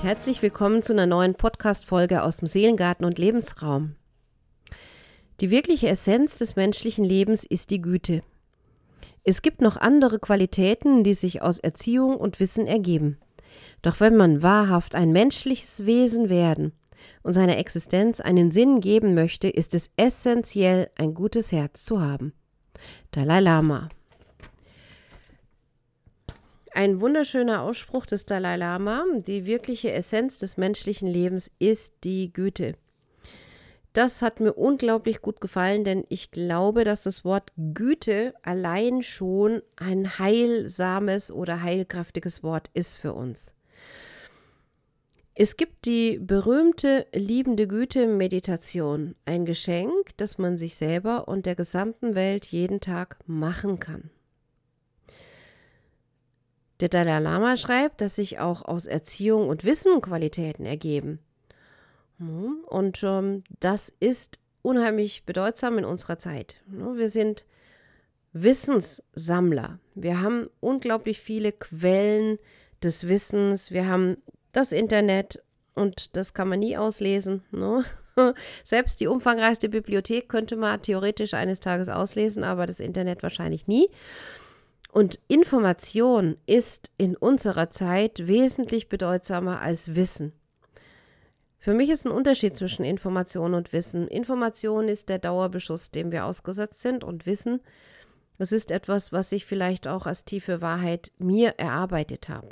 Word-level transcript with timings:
Herzlich 0.00 0.40
willkommen 0.42 0.84
zu 0.84 0.92
einer 0.92 1.06
neuen 1.06 1.34
Podcast-Folge 1.34 2.22
aus 2.22 2.36
dem 2.36 2.46
Seelengarten 2.46 3.04
und 3.04 3.18
Lebensraum. 3.18 3.96
Die 5.40 5.50
wirkliche 5.50 5.88
Essenz 5.88 6.38
des 6.38 6.54
menschlichen 6.54 7.04
Lebens 7.04 7.44
ist 7.44 7.72
die 7.72 7.82
Güte. 7.82 8.22
Es 9.24 9.42
gibt 9.42 9.60
noch 9.60 9.76
andere 9.76 10.20
Qualitäten, 10.20 11.02
die 11.02 11.14
sich 11.14 11.42
aus 11.42 11.58
Erziehung 11.58 12.16
und 12.16 12.38
Wissen 12.38 12.68
ergeben. 12.68 13.18
Doch 13.82 13.98
wenn 13.98 14.16
man 14.16 14.40
wahrhaft 14.40 14.94
ein 14.94 15.10
menschliches 15.10 15.84
Wesen 15.84 16.28
werden 16.28 16.72
und 17.24 17.32
seiner 17.32 17.58
Existenz 17.58 18.20
einen 18.20 18.52
Sinn 18.52 18.80
geben 18.80 19.14
möchte, 19.14 19.48
ist 19.48 19.74
es 19.74 19.90
essentiell, 19.96 20.90
ein 20.94 21.12
gutes 21.12 21.50
Herz 21.50 21.84
zu 21.84 22.00
haben. 22.00 22.32
Dalai 23.10 23.40
Lama 23.40 23.88
ein 26.78 27.00
wunderschöner 27.00 27.62
Ausspruch 27.62 28.06
des 28.06 28.24
Dalai 28.24 28.54
Lama. 28.54 29.04
Die 29.26 29.46
wirkliche 29.46 29.90
Essenz 29.90 30.38
des 30.38 30.56
menschlichen 30.56 31.08
Lebens 31.08 31.50
ist 31.58 32.04
die 32.04 32.32
Güte. 32.32 32.76
Das 33.94 34.22
hat 34.22 34.38
mir 34.38 34.52
unglaublich 34.52 35.20
gut 35.20 35.40
gefallen, 35.40 35.82
denn 35.82 36.04
ich 36.08 36.30
glaube, 36.30 36.84
dass 36.84 37.02
das 37.02 37.24
Wort 37.24 37.50
Güte 37.56 38.32
allein 38.44 39.02
schon 39.02 39.60
ein 39.74 40.20
heilsames 40.20 41.32
oder 41.32 41.62
heilkräftiges 41.62 42.44
Wort 42.44 42.70
ist 42.74 42.96
für 42.96 43.12
uns. 43.12 43.52
Es 45.34 45.56
gibt 45.56 45.84
die 45.84 46.20
berühmte 46.20 47.08
liebende 47.12 47.66
Güte-Meditation, 47.66 49.16
ein 49.24 49.46
Geschenk, 49.46 50.16
das 50.16 50.38
man 50.38 50.58
sich 50.58 50.76
selber 50.76 51.26
und 51.26 51.44
der 51.44 51.56
gesamten 51.56 52.14
Welt 52.14 52.46
jeden 52.46 52.78
Tag 52.78 53.18
machen 53.26 53.80
kann. 53.80 54.10
Der 56.80 56.88
Dalai 56.88 57.18
Lama 57.18 57.56
schreibt, 57.56 58.00
dass 58.00 58.16
sich 58.16 58.38
auch 58.38 58.62
aus 58.62 58.86
Erziehung 58.86 59.48
und 59.48 59.64
Wissen 59.64 60.00
Qualitäten 60.00 60.64
ergeben. 60.64 61.18
Hm, 62.18 62.58
und 62.66 63.02
ähm, 63.02 63.44
das 63.60 63.92
ist 64.00 64.38
unheimlich 64.62 65.24
bedeutsam 65.24 65.78
in 65.78 65.84
unserer 65.84 66.18
Zeit. 66.18 66.60
Ne, 66.66 66.96
wir 66.96 67.08
sind 67.08 67.44
Wissenssammler. 68.32 69.78
Wir 69.94 70.20
haben 70.20 70.48
unglaublich 70.60 71.20
viele 71.20 71.52
Quellen 71.52 72.38
des 72.82 73.08
Wissens. 73.08 73.72
Wir 73.72 73.86
haben 73.86 74.18
das 74.52 74.72
Internet 74.72 75.42
und 75.74 76.16
das 76.16 76.34
kann 76.34 76.48
man 76.48 76.60
nie 76.60 76.76
auslesen. 76.76 77.42
Ne? 77.50 77.84
Selbst 78.64 79.00
die 79.00 79.06
umfangreichste 79.06 79.68
Bibliothek 79.68 80.28
könnte 80.28 80.56
man 80.56 80.82
theoretisch 80.82 81.34
eines 81.34 81.60
Tages 81.60 81.88
auslesen, 81.88 82.44
aber 82.44 82.66
das 82.66 82.80
Internet 82.80 83.22
wahrscheinlich 83.22 83.66
nie. 83.66 83.88
Und 84.90 85.20
Information 85.28 86.36
ist 86.46 86.90
in 86.96 87.16
unserer 87.16 87.70
Zeit 87.70 88.26
wesentlich 88.26 88.88
bedeutsamer 88.88 89.60
als 89.60 89.94
Wissen. 89.94 90.32
Für 91.58 91.74
mich 91.74 91.90
ist 91.90 92.06
ein 92.06 92.12
Unterschied 92.12 92.56
zwischen 92.56 92.84
Information 92.84 93.54
und 93.54 93.72
Wissen. 93.72 94.08
Information 94.08 94.88
ist 94.88 95.08
der 95.08 95.18
Dauerbeschuss, 95.18 95.90
dem 95.90 96.12
wir 96.12 96.24
ausgesetzt 96.24 96.80
sind, 96.80 97.04
und 97.04 97.26
Wissen, 97.26 97.60
das 98.38 98.52
ist 98.52 98.70
etwas, 98.70 99.12
was 99.12 99.32
ich 99.32 99.44
vielleicht 99.44 99.88
auch 99.88 100.06
als 100.06 100.24
tiefe 100.24 100.62
Wahrheit 100.62 101.10
mir 101.18 101.54
erarbeitet 101.58 102.28
habe. 102.28 102.50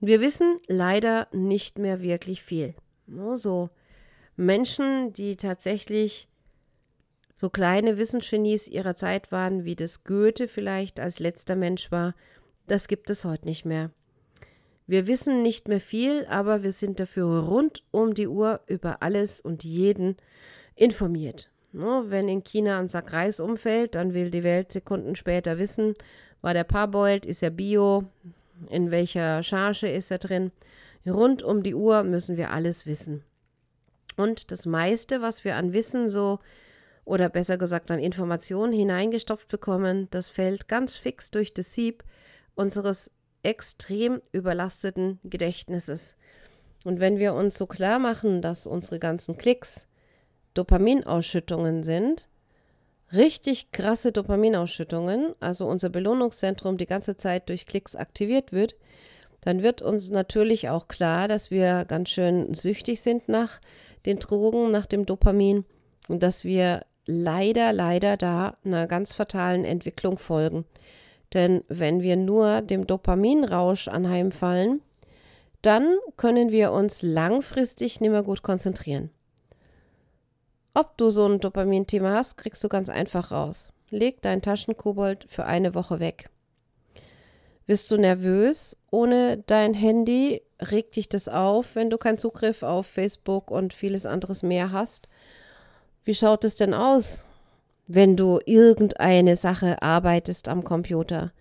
Wir 0.00 0.20
wissen 0.20 0.58
leider 0.66 1.28
nicht 1.32 1.78
mehr 1.78 2.00
wirklich 2.00 2.42
viel. 2.42 2.74
So 3.06 3.68
Menschen, 4.36 5.12
die 5.12 5.36
tatsächlich 5.36 6.28
so 7.44 7.50
kleine 7.50 7.98
Wissensgenies 7.98 8.68
ihrer 8.68 8.94
Zeit 8.94 9.30
waren, 9.30 9.66
wie 9.66 9.76
das 9.76 10.02
Goethe 10.02 10.48
vielleicht 10.48 10.98
als 10.98 11.18
letzter 11.18 11.56
Mensch 11.56 11.92
war, 11.92 12.14
das 12.68 12.88
gibt 12.88 13.10
es 13.10 13.26
heute 13.26 13.44
nicht 13.44 13.66
mehr. 13.66 13.90
Wir 14.86 15.06
wissen 15.06 15.42
nicht 15.42 15.68
mehr 15.68 15.80
viel, 15.80 16.24
aber 16.30 16.62
wir 16.62 16.72
sind 16.72 17.00
dafür 17.00 17.40
rund 17.40 17.82
um 17.90 18.14
die 18.14 18.28
Uhr 18.28 18.60
über 18.66 19.02
alles 19.02 19.42
und 19.42 19.62
jeden 19.62 20.16
informiert. 20.74 21.50
Wenn 21.72 22.30
in 22.30 22.44
China 22.44 22.78
ein 22.78 22.88
Sack 22.88 23.12
Reis 23.12 23.40
umfällt, 23.40 23.94
dann 23.94 24.14
will 24.14 24.30
die 24.30 24.42
Welt 24.42 24.72
Sekunden 24.72 25.14
später 25.14 25.58
wissen, 25.58 25.92
war 26.40 26.54
der 26.54 26.64
Parboiled, 26.64 27.26
ist 27.26 27.42
er 27.42 27.50
bio, 27.50 28.04
in 28.70 28.90
welcher 28.90 29.42
Charge 29.42 29.90
ist 29.90 30.10
er 30.10 30.16
drin. 30.16 30.50
Rund 31.06 31.42
um 31.42 31.62
die 31.62 31.74
Uhr 31.74 32.04
müssen 32.04 32.38
wir 32.38 32.52
alles 32.52 32.86
wissen. 32.86 33.22
Und 34.16 34.50
das 34.50 34.64
meiste, 34.64 35.20
was 35.20 35.44
wir 35.44 35.56
an 35.56 35.74
Wissen 35.74 36.08
so 36.08 36.38
oder 37.04 37.28
besser 37.28 37.58
gesagt 37.58 37.90
an 37.90 37.98
Informationen 37.98 38.72
hineingestopft 38.72 39.48
bekommen, 39.48 40.08
das 40.10 40.28
fällt 40.28 40.68
ganz 40.68 40.96
fix 40.96 41.30
durch 41.30 41.52
das 41.52 41.74
Sieb 41.74 42.02
unseres 42.54 43.10
extrem 43.42 44.22
überlasteten 44.32 45.20
Gedächtnisses. 45.24 46.16
Und 46.84 47.00
wenn 47.00 47.18
wir 47.18 47.34
uns 47.34 47.56
so 47.56 47.66
klar 47.66 47.98
machen, 47.98 48.42
dass 48.42 48.66
unsere 48.66 48.98
ganzen 48.98 49.36
Klicks 49.36 49.86
Dopaminausschüttungen 50.54 51.82
sind, 51.82 52.28
richtig 53.12 53.70
krasse 53.72 54.12
Dopaminausschüttungen, 54.12 55.34
also 55.40 55.66
unser 55.66 55.88
Belohnungszentrum 55.88 56.78
die 56.78 56.86
ganze 56.86 57.16
Zeit 57.16 57.48
durch 57.48 57.66
Klicks 57.66 57.96
aktiviert 57.96 58.52
wird, 58.52 58.76
dann 59.40 59.62
wird 59.62 59.82
uns 59.82 60.10
natürlich 60.10 60.70
auch 60.70 60.88
klar, 60.88 61.28
dass 61.28 61.50
wir 61.50 61.84
ganz 61.84 62.08
schön 62.10 62.54
süchtig 62.54 63.02
sind 63.02 63.28
nach 63.28 63.60
den 64.06 64.18
Drogen, 64.18 64.70
nach 64.70 64.86
dem 64.86 65.06
Dopamin 65.06 65.64
und 66.08 66.22
dass 66.22 66.44
wir 66.44 66.86
leider, 67.06 67.72
leider 67.72 68.16
da 68.16 68.56
einer 68.64 68.86
ganz 68.86 69.14
fatalen 69.14 69.64
Entwicklung 69.64 70.18
folgen. 70.18 70.64
Denn 71.32 71.64
wenn 71.68 72.02
wir 72.02 72.16
nur 72.16 72.62
dem 72.62 72.86
Dopaminrausch 72.86 73.88
anheimfallen, 73.88 74.80
dann 75.62 75.96
können 76.16 76.50
wir 76.50 76.72
uns 76.72 77.02
langfristig 77.02 78.00
nicht 78.00 78.10
mehr 78.10 78.22
gut 78.22 78.42
konzentrieren. 78.42 79.10
Ob 80.74 80.96
du 80.98 81.10
so 81.10 81.26
ein 81.26 81.40
Dopamin-Thema 81.40 82.14
hast, 82.14 82.36
kriegst 82.36 82.62
du 82.64 82.68
ganz 82.68 82.88
einfach 82.88 83.30
raus. 83.30 83.70
Leg 83.90 84.20
dein 84.22 84.42
Taschenkobold 84.42 85.26
für 85.28 85.44
eine 85.44 85.74
Woche 85.74 86.00
weg. 86.00 86.28
Bist 87.66 87.90
du 87.90 87.96
nervös 87.96 88.76
ohne 88.90 89.38
dein 89.46 89.72
Handy? 89.72 90.42
Regt 90.60 90.96
dich 90.96 91.08
das 91.08 91.28
auf, 91.28 91.76
wenn 91.76 91.90
du 91.90 91.96
keinen 91.96 92.18
Zugriff 92.18 92.62
auf 92.62 92.86
Facebook 92.86 93.50
und 93.50 93.72
vieles 93.72 94.04
anderes 94.04 94.42
mehr 94.42 94.70
hast? 94.72 95.08
Wie 96.04 96.14
schaut 96.14 96.44
es 96.44 96.54
denn 96.54 96.74
aus, 96.74 97.24
wenn 97.86 98.16
du 98.16 98.38
irgendeine 98.44 99.36
Sache 99.36 99.80
arbeitest 99.82 100.48
am 100.48 100.62
Computer? 100.62 101.32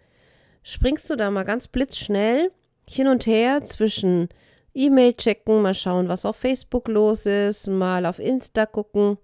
Springst 0.63 1.09
du 1.09 1.17
da 1.17 1.29
mal 1.31 1.43
ganz 1.43 1.67
blitzschnell 1.67 2.49
hin 2.89 3.07
und 3.07 3.25
her 3.25 3.65
zwischen 3.65 4.29
E-Mail 4.73 5.13
checken, 5.13 5.61
mal 5.61 5.73
schauen, 5.73 6.07
was 6.07 6.25
auf 6.25 6.37
Facebook 6.37 6.87
los 6.87 7.25
ist, 7.25 7.67
mal 7.67 8.05
auf 8.05 8.19
Insta 8.19 8.65
gucken. 8.65 9.17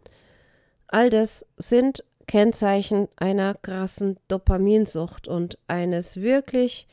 All 0.88 1.09
das 1.09 1.45
sind 1.57 2.03
Kennzeichen 2.27 3.07
einer 3.16 3.56
krassen 3.56 4.17
Dopaminsucht 4.27 5.27
und 5.27 5.57
eines 5.67 6.17
wirklich 6.17 6.88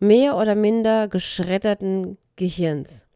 mehr 0.00 0.36
oder 0.36 0.54
minder 0.54 1.08
geschredderten 1.08 2.18
Gehirns. 2.36 3.06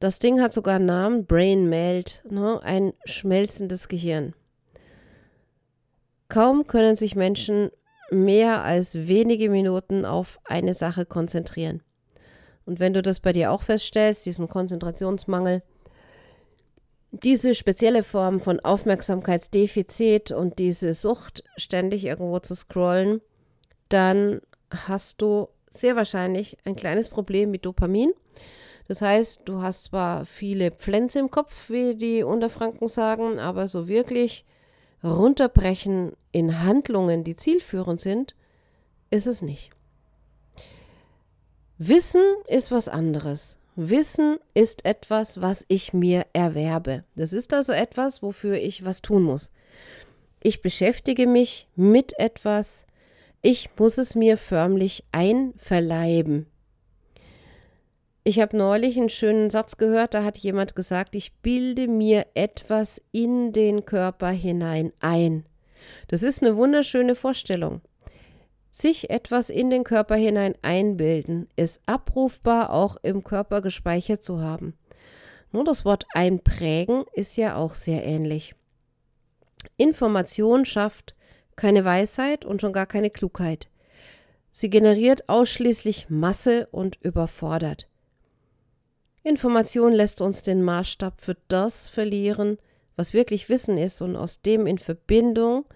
Das 0.00 0.18
Ding 0.18 0.40
hat 0.40 0.54
sogar 0.54 0.76
einen 0.76 0.86
Namen, 0.86 1.26
Brain 1.26 1.68
Melt, 1.68 2.22
ne? 2.28 2.58
ein 2.62 2.94
schmelzendes 3.04 3.86
Gehirn. 3.86 4.34
Kaum 6.28 6.66
können 6.66 6.96
sich 6.96 7.14
Menschen 7.16 7.70
mehr 8.10 8.64
als 8.64 9.08
wenige 9.08 9.50
Minuten 9.50 10.06
auf 10.06 10.40
eine 10.44 10.72
Sache 10.72 11.04
konzentrieren. 11.04 11.82
Und 12.64 12.80
wenn 12.80 12.94
du 12.94 13.02
das 13.02 13.20
bei 13.20 13.34
dir 13.34 13.52
auch 13.52 13.62
feststellst, 13.62 14.24
diesen 14.24 14.48
Konzentrationsmangel, 14.48 15.62
diese 17.10 17.54
spezielle 17.54 18.02
Form 18.02 18.40
von 18.40 18.58
Aufmerksamkeitsdefizit 18.58 20.32
und 20.32 20.58
diese 20.58 20.94
Sucht, 20.94 21.44
ständig 21.56 22.06
irgendwo 22.06 22.38
zu 22.38 22.54
scrollen, 22.54 23.20
dann 23.90 24.40
hast 24.70 25.20
du 25.20 25.48
sehr 25.68 25.94
wahrscheinlich 25.94 26.56
ein 26.64 26.76
kleines 26.76 27.10
Problem 27.10 27.50
mit 27.50 27.66
Dopamin 27.66 28.14
das 28.90 29.02
heißt, 29.02 29.42
du 29.44 29.62
hast 29.62 29.84
zwar 29.84 30.24
viele 30.24 30.72
Pflänze 30.72 31.20
im 31.20 31.30
Kopf, 31.30 31.70
wie 31.70 31.94
die 31.94 32.24
Unterfranken 32.24 32.88
sagen, 32.88 33.38
aber 33.38 33.68
so 33.68 33.86
wirklich 33.86 34.44
runterbrechen 35.04 36.14
in 36.32 36.64
Handlungen, 36.64 37.22
die 37.22 37.36
zielführend 37.36 38.00
sind, 38.00 38.34
ist 39.08 39.28
es 39.28 39.42
nicht. 39.42 39.70
Wissen 41.78 42.20
ist 42.48 42.72
was 42.72 42.88
anderes. 42.88 43.58
Wissen 43.76 44.40
ist 44.54 44.84
etwas, 44.84 45.40
was 45.40 45.64
ich 45.68 45.92
mir 45.92 46.26
erwerbe. 46.32 47.04
Das 47.14 47.32
ist 47.32 47.54
also 47.54 47.72
etwas, 47.72 48.24
wofür 48.24 48.56
ich 48.56 48.84
was 48.84 49.02
tun 49.02 49.22
muss. 49.22 49.52
Ich 50.42 50.62
beschäftige 50.62 51.28
mich 51.28 51.68
mit 51.76 52.18
etwas, 52.18 52.86
ich 53.40 53.70
muss 53.78 53.98
es 53.98 54.16
mir 54.16 54.36
förmlich 54.36 55.04
einverleiben. 55.12 56.46
Ich 58.30 58.38
habe 58.38 58.56
neulich 58.56 58.96
einen 58.96 59.08
schönen 59.08 59.50
Satz 59.50 59.76
gehört, 59.76 60.14
da 60.14 60.22
hat 60.22 60.38
jemand 60.38 60.76
gesagt, 60.76 61.16
ich 61.16 61.32
bilde 61.38 61.88
mir 61.88 62.26
etwas 62.34 63.02
in 63.10 63.52
den 63.52 63.84
Körper 63.84 64.28
hinein 64.28 64.92
ein. 65.00 65.46
Das 66.06 66.22
ist 66.22 66.40
eine 66.40 66.56
wunderschöne 66.56 67.16
Vorstellung. 67.16 67.80
sich 68.70 69.10
etwas 69.10 69.50
in 69.50 69.68
den 69.68 69.82
Körper 69.82 70.14
hinein 70.14 70.54
einbilden, 70.62 71.48
es 71.56 71.80
abrufbar 71.86 72.72
auch 72.72 72.98
im 73.02 73.24
Körper 73.24 73.62
gespeichert 73.62 74.22
zu 74.22 74.40
haben. 74.40 74.78
Nur 75.50 75.64
das 75.64 75.84
Wort 75.84 76.06
einprägen 76.14 77.06
ist 77.12 77.36
ja 77.36 77.56
auch 77.56 77.74
sehr 77.74 78.06
ähnlich. 78.06 78.54
Information 79.76 80.64
schafft 80.64 81.16
keine 81.56 81.84
Weisheit 81.84 82.44
und 82.44 82.60
schon 82.60 82.72
gar 82.72 82.86
keine 82.86 83.10
Klugheit. 83.10 83.66
Sie 84.52 84.70
generiert 84.70 85.28
ausschließlich 85.28 86.10
Masse 86.10 86.68
und 86.70 86.96
überfordert. 87.02 87.89
Information 89.22 89.92
lässt 89.92 90.20
uns 90.20 90.42
den 90.42 90.62
Maßstab 90.62 91.20
für 91.20 91.36
das 91.48 91.88
verlieren, 91.88 92.58
was 92.96 93.12
wirklich 93.12 93.48
Wissen 93.48 93.76
ist 93.76 94.00
und 94.00 94.16
aus 94.16 94.40
dem 94.40 94.66
in 94.66 94.78
Verbindung 94.78 95.66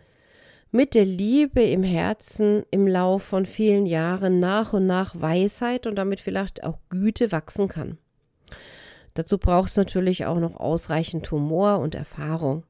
mit 0.71 0.95
der 0.95 1.05
Liebe 1.05 1.63
im 1.63 1.83
Herzen 1.83 2.65
im 2.71 2.87
Lauf 2.87 3.23
von 3.23 3.47
vielen 3.47 3.87
Jahren 3.87 4.41
nach 4.41 4.73
und 4.73 4.87
nach 4.87 5.21
Weisheit 5.21 5.87
und 5.87 5.97
damit 5.97 6.21
vielleicht 6.21 6.65
auch 6.65 6.79
Güte 6.89 7.33
wachsen 7.33 7.69
kann. 7.69 7.99
Dazu 9.15 9.39
braucht 9.39 9.71
es 9.71 9.77
natürlich 9.77 10.27
auch 10.27 10.41
noch 10.41 10.57
ausreichend 10.57 11.31
Humor 11.31 11.79
und 11.79 11.95
Erfahrung. 11.95 12.65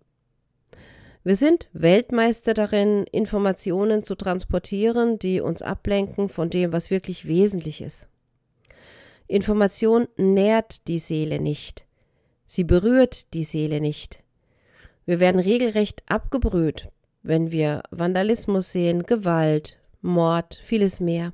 Wir 1.23 1.37
sind 1.37 1.71
Weltmeister 1.73 2.53
darin, 2.53 3.05
Informationen 3.05 4.05
zu 4.05 4.15
transportieren, 4.15 5.19
die 5.19 5.41
uns 5.41 5.63
ablenken 5.63 6.29
von 6.29 6.51
dem, 6.51 6.75
was 6.75 6.91
wirklich 6.91 7.27
wesentlich 7.27 7.81
ist. 7.81 8.09
Information 9.27 10.07
nährt 10.17 10.87
die 10.87 10.99
Seele 10.99 11.41
nicht. 11.41 11.87
Sie 12.47 12.65
berührt 12.65 13.33
die 13.35 13.45
Seele 13.45 13.81
nicht. 13.81 14.23
Wir 15.07 15.21
werden 15.21 15.41
regelrecht 15.41 16.03
abgebrüht, 16.07 16.89
wenn 17.23 17.51
wir 17.51 17.83
Vandalismus 17.91 18.73
sehen, 18.73 19.05
Gewalt, 19.05 19.79
Mord, 20.03 20.61
vieles 20.63 21.01
mehr. 21.01 21.33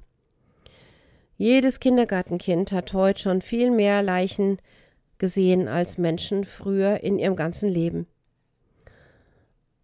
Jedes 1.37 1.81
Kindergartenkind 1.81 2.71
hat 2.71 2.93
heute 2.93 3.21
schon 3.21 3.43
viel 3.43 3.71
mehr 3.71 4.03
Leichen 4.03 4.59
gesehen 5.19 5.69
als 5.69 5.99
Menschen 5.99 6.45
früher 6.45 7.03
in 7.03 7.19
ihrem 7.19 7.35
ganzen 7.35 7.69
Leben. 7.69 8.07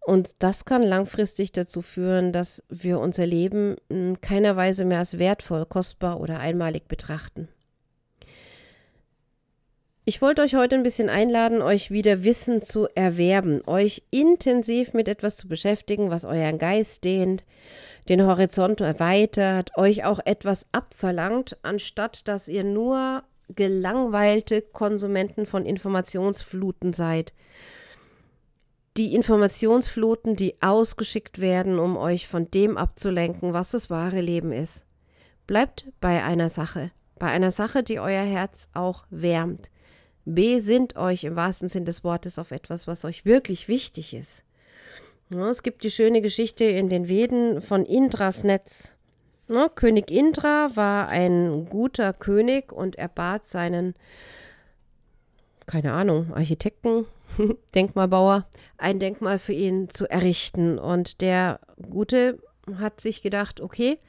Und 0.05 0.35
das 0.39 0.63
kann 0.63 0.83
langfristig 0.83 1.51
dazu 1.51 1.81
führen, 1.81 2.31
dass 2.31 2.63
wir 2.69 2.99
unser 2.99 3.25
Leben 3.25 3.75
in 3.89 4.21
keiner 4.21 4.55
Weise 4.55 4.85
mehr 4.85 4.99
als 4.99 5.19
wertvoll, 5.19 5.65
kostbar 5.65 6.21
oder 6.21 6.39
einmalig 6.39 6.87
betrachten. 6.87 7.49
Ich 10.09 10.21
wollte 10.21 10.41
euch 10.41 10.55
heute 10.55 10.75
ein 10.75 10.83
bisschen 10.83 11.09
einladen, 11.09 11.61
euch 11.61 11.91
wieder 11.91 12.23
Wissen 12.23 12.61
zu 12.61 12.87
erwerben, 12.95 13.61
euch 13.67 14.03
intensiv 14.09 14.93
mit 14.93 15.09
etwas 15.09 15.35
zu 15.35 15.49
beschäftigen, 15.49 16.09
was 16.09 16.23
euren 16.23 16.59
Geist 16.59 17.03
dehnt, 17.03 17.43
den 18.07 18.25
Horizont 18.25 18.79
erweitert, 18.79 19.71
euch 19.75 20.05
auch 20.05 20.21
etwas 20.23 20.67
abverlangt, 20.71 21.57
anstatt 21.61 22.25
dass 22.29 22.47
ihr 22.47 22.63
nur 22.63 23.23
gelangweilte 23.49 24.61
Konsumenten 24.61 25.45
von 25.45 25.65
Informationsfluten 25.65 26.93
seid. 26.93 27.33
Die 28.95 29.13
Informationsfluten, 29.13 30.37
die 30.37 30.55
ausgeschickt 30.61 31.41
werden, 31.41 31.79
um 31.79 31.97
euch 31.97 32.29
von 32.29 32.49
dem 32.49 32.77
abzulenken, 32.77 33.51
was 33.51 33.71
das 33.71 33.89
wahre 33.89 34.21
Leben 34.21 34.53
ist. 34.53 34.85
Bleibt 35.47 35.91
bei 35.99 36.23
einer 36.23 36.47
Sache, 36.47 36.91
bei 37.19 37.27
einer 37.27 37.51
Sache, 37.51 37.83
die 37.83 37.99
euer 37.99 38.23
Herz 38.23 38.69
auch 38.73 39.03
wärmt 39.09 39.69
besinnt 40.27 40.97
euch 40.97 41.23
im 41.23 41.35
wahrsten 41.35 41.69
Sinn 41.69 41.85
des 41.85 42.03
Wortes 42.03 42.37
auf 42.37 42.51
etwas, 42.51 42.85
was 42.85 43.05
euch 43.05 43.23
wirklich 43.25 43.67
wichtig 43.67 44.13
ist. 44.13 44.43
Es 45.29 45.63
gibt 45.63 45.83
die 45.83 45.91
schöne 45.91 46.21
Geschichte 46.21 46.65
in 46.65 46.89
den 46.89 47.07
Veden 47.07 47.61
von 47.61 47.85
Indras 47.85 48.43
Netz. 48.43 48.95
König 49.75 50.11
Indra 50.11 50.75
war 50.75 51.07
ein 51.07 51.67
guter 51.69 52.11
König 52.13 52.73
und 52.73 52.97
er 52.97 53.07
bat 53.07 53.47
seinen, 53.47 53.93
keine 55.65 55.93
Ahnung, 55.93 56.33
Architekten, 56.33 57.05
Denkmalbauer, 57.75 58.47
ein 58.77 58.99
Denkmal 58.99 59.39
für 59.39 59.53
ihn 59.53 59.89
zu 59.89 60.09
errichten. 60.09 60.77
Und 60.77 61.21
der 61.21 61.61
Gute 61.89 62.39
hat 62.77 62.99
sich 62.99 63.21
gedacht, 63.21 63.61
okay, 63.61 63.99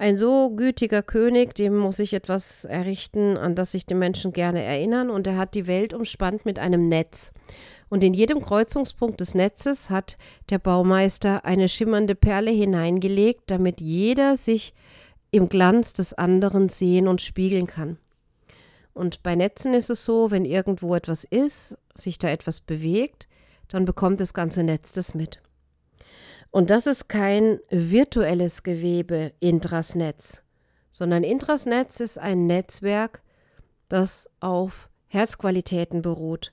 ein 0.00 0.16
so 0.16 0.48
gütiger 0.48 1.02
König, 1.02 1.54
dem 1.54 1.76
muss 1.76 1.98
ich 1.98 2.14
etwas 2.14 2.64
errichten, 2.64 3.36
an 3.36 3.54
das 3.54 3.72
sich 3.72 3.84
die 3.84 3.94
Menschen 3.94 4.32
gerne 4.32 4.62
erinnern, 4.62 5.10
und 5.10 5.26
er 5.26 5.36
hat 5.36 5.54
die 5.54 5.66
Welt 5.66 5.92
umspannt 5.92 6.46
mit 6.46 6.58
einem 6.58 6.88
Netz. 6.88 7.32
Und 7.90 8.02
in 8.02 8.14
jedem 8.14 8.40
Kreuzungspunkt 8.40 9.20
des 9.20 9.34
Netzes 9.34 9.90
hat 9.90 10.16
der 10.48 10.58
Baumeister 10.58 11.44
eine 11.44 11.68
schimmernde 11.68 12.14
Perle 12.14 12.50
hineingelegt, 12.50 13.42
damit 13.48 13.82
jeder 13.82 14.38
sich 14.38 14.72
im 15.32 15.50
Glanz 15.50 15.92
des 15.92 16.14
anderen 16.14 16.70
sehen 16.70 17.06
und 17.06 17.20
spiegeln 17.20 17.66
kann. 17.66 17.98
Und 18.94 19.22
bei 19.22 19.36
Netzen 19.36 19.74
ist 19.74 19.90
es 19.90 20.06
so, 20.06 20.30
wenn 20.30 20.46
irgendwo 20.46 20.94
etwas 20.94 21.24
ist, 21.24 21.76
sich 21.94 22.18
da 22.18 22.30
etwas 22.30 22.60
bewegt, 22.60 23.28
dann 23.68 23.84
bekommt 23.84 24.18
das 24.18 24.32
ganze 24.32 24.62
Netz 24.62 24.92
das 24.92 25.12
mit. 25.12 25.42
Und 26.50 26.70
das 26.70 26.86
ist 26.86 27.08
kein 27.08 27.60
virtuelles 27.70 28.62
Gewebe 28.62 29.32
Intrasnetz, 29.38 30.42
sondern 30.90 31.22
Intrasnetz 31.22 32.00
ist 32.00 32.18
ein 32.18 32.46
Netzwerk, 32.46 33.22
das 33.88 34.28
auf 34.40 34.88
Herzqualitäten 35.06 36.02
beruht. 36.02 36.52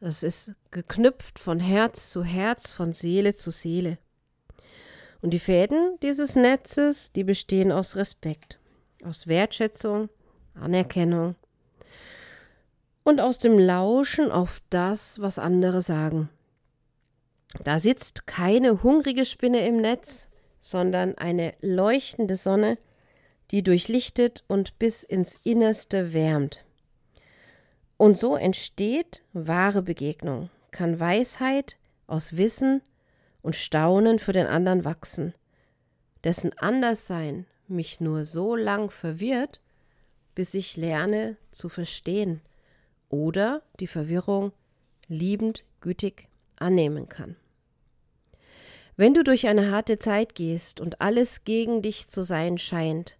Das 0.00 0.22
ist 0.22 0.52
geknüpft 0.70 1.40
von 1.40 1.58
Herz 1.58 2.10
zu 2.10 2.22
Herz, 2.22 2.72
von 2.72 2.92
Seele 2.92 3.34
zu 3.34 3.50
Seele. 3.50 3.98
Und 5.20 5.30
die 5.30 5.40
Fäden 5.40 5.98
dieses 6.00 6.36
Netzes, 6.36 7.12
die 7.12 7.24
bestehen 7.24 7.72
aus 7.72 7.96
Respekt, 7.96 8.60
aus 9.04 9.26
Wertschätzung, 9.26 10.08
Anerkennung 10.54 11.34
und 13.02 13.20
aus 13.20 13.38
dem 13.38 13.58
Lauschen 13.58 14.30
auf 14.30 14.60
das, 14.70 15.20
was 15.20 15.40
andere 15.40 15.82
sagen. 15.82 16.28
Da 17.64 17.78
sitzt 17.78 18.26
keine 18.26 18.82
hungrige 18.82 19.24
Spinne 19.24 19.66
im 19.66 19.78
Netz, 19.78 20.28
sondern 20.60 21.16
eine 21.16 21.54
leuchtende 21.60 22.36
Sonne, 22.36 22.78
die 23.50 23.62
durchlichtet 23.62 24.44
und 24.48 24.78
bis 24.78 25.02
ins 25.02 25.38
Innerste 25.44 26.12
wärmt. 26.12 26.64
Und 27.96 28.18
so 28.18 28.36
entsteht 28.36 29.22
wahre 29.32 29.82
Begegnung, 29.82 30.50
kann 30.70 31.00
Weisheit 31.00 31.76
aus 32.06 32.36
Wissen 32.36 32.82
und 33.42 33.56
Staunen 33.56 34.18
für 34.18 34.32
den 34.32 34.46
anderen 34.46 34.84
wachsen, 34.84 35.34
dessen 36.24 36.56
Anderssein 36.58 37.46
mich 37.66 38.00
nur 38.00 38.24
so 38.24 38.54
lang 38.56 38.90
verwirrt, 38.90 39.60
bis 40.34 40.54
ich 40.54 40.76
lerne 40.76 41.36
zu 41.50 41.68
verstehen 41.68 42.40
oder 43.08 43.62
die 43.80 43.86
Verwirrung 43.86 44.52
liebend 45.08 45.64
gütig 45.80 46.28
annehmen 46.56 47.08
kann. 47.08 47.36
Wenn 48.98 49.14
du 49.14 49.22
durch 49.22 49.46
eine 49.46 49.70
harte 49.70 50.00
Zeit 50.00 50.34
gehst 50.34 50.80
und 50.80 51.00
alles 51.00 51.44
gegen 51.44 51.82
dich 51.82 52.08
zu 52.08 52.24
sein 52.24 52.58
scheint, 52.58 53.16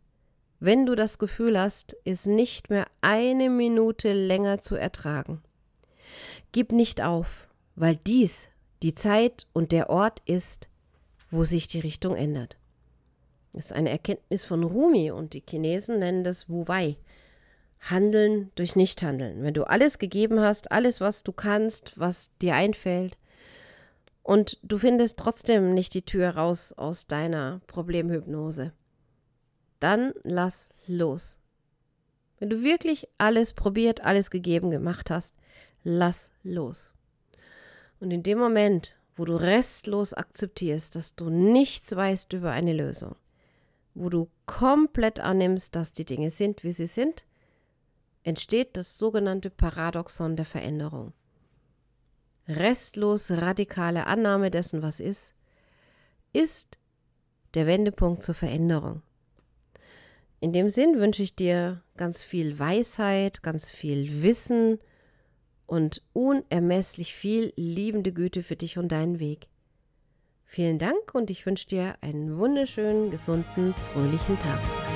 wenn 0.58 0.86
du 0.86 0.96
das 0.96 1.18
Gefühl 1.18 1.56
hast, 1.56 1.96
es 2.04 2.26
nicht 2.26 2.68
mehr 2.68 2.88
eine 3.00 3.48
Minute 3.48 4.12
länger 4.12 4.58
zu 4.58 4.74
ertragen, 4.74 5.40
gib 6.50 6.72
nicht 6.72 7.00
auf, 7.00 7.46
weil 7.76 7.94
dies 7.94 8.48
die 8.82 8.96
Zeit 8.96 9.46
und 9.52 9.70
der 9.70 9.88
Ort 9.88 10.20
ist, 10.26 10.66
wo 11.30 11.44
sich 11.44 11.68
die 11.68 11.78
Richtung 11.78 12.16
ändert. 12.16 12.56
Das 13.52 13.66
ist 13.66 13.72
eine 13.72 13.90
Erkenntnis 13.90 14.44
von 14.44 14.64
Rumi 14.64 15.12
und 15.12 15.32
die 15.32 15.44
Chinesen 15.48 16.00
nennen 16.00 16.24
das 16.24 16.48
Wu 16.48 16.66
Wei. 16.66 16.96
Handeln 17.78 18.50
durch 18.56 18.74
Nichthandeln. 18.74 19.44
Wenn 19.44 19.54
du 19.54 19.62
alles 19.62 20.00
gegeben 20.00 20.40
hast, 20.40 20.72
alles, 20.72 21.00
was 21.00 21.22
du 21.22 21.30
kannst, 21.30 21.96
was 22.00 22.30
dir 22.42 22.56
einfällt, 22.56 23.16
und 24.28 24.58
du 24.62 24.76
findest 24.76 25.18
trotzdem 25.18 25.72
nicht 25.72 25.94
die 25.94 26.04
Tür 26.04 26.28
raus 26.28 26.74
aus 26.74 27.06
deiner 27.06 27.62
Problemhypnose, 27.66 28.74
dann 29.80 30.12
lass 30.22 30.68
los. 30.86 31.38
Wenn 32.38 32.50
du 32.50 32.62
wirklich 32.62 33.08
alles 33.16 33.54
probiert, 33.54 34.04
alles 34.04 34.30
gegeben 34.30 34.70
gemacht 34.70 35.10
hast, 35.10 35.34
lass 35.82 36.30
los. 36.42 36.92
Und 38.00 38.10
in 38.10 38.22
dem 38.22 38.36
Moment, 38.36 38.98
wo 39.16 39.24
du 39.24 39.34
restlos 39.34 40.12
akzeptierst, 40.12 40.94
dass 40.94 41.14
du 41.14 41.30
nichts 41.30 41.96
weißt 41.96 42.30
über 42.34 42.50
eine 42.50 42.74
Lösung, 42.74 43.16
wo 43.94 44.10
du 44.10 44.28
komplett 44.44 45.20
annimmst, 45.20 45.74
dass 45.74 45.94
die 45.94 46.04
Dinge 46.04 46.28
sind, 46.28 46.64
wie 46.64 46.72
sie 46.72 46.86
sind, 46.86 47.24
entsteht 48.24 48.76
das 48.76 48.98
sogenannte 48.98 49.48
Paradoxon 49.48 50.36
der 50.36 50.44
Veränderung 50.44 51.14
restlos 52.48 53.30
radikale 53.30 54.06
Annahme 54.06 54.50
dessen, 54.50 54.82
was 54.82 55.00
ist, 55.00 55.34
ist 56.32 56.78
der 57.54 57.66
Wendepunkt 57.66 58.22
zur 58.22 58.34
Veränderung. 58.34 59.02
In 60.40 60.52
dem 60.52 60.70
Sinn 60.70 60.98
wünsche 61.00 61.22
ich 61.22 61.34
dir 61.34 61.82
ganz 61.96 62.22
viel 62.22 62.58
Weisheit, 62.58 63.42
ganz 63.42 63.70
viel 63.70 64.22
Wissen 64.22 64.78
und 65.66 66.02
unermesslich 66.12 67.14
viel 67.14 67.52
liebende 67.56 68.12
Güte 68.12 68.42
für 68.42 68.56
dich 68.56 68.78
und 68.78 68.88
deinen 68.92 69.18
Weg. 69.18 69.48
Vielen 70.44 70.78
Dank 70.78 71.14
und 71.14 71.28
ich 71.28 71.44
wünsche 71.44 71.66
dir 71.66 71.96
einen 72.00 72.38
wunderschönen, 72.38 73.10
gesunden, 73.10 73.74
fröhlichen 73.74 74.38
Tag. 74.40 74.87